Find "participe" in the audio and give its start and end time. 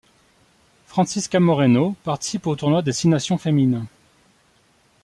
2.03-2.47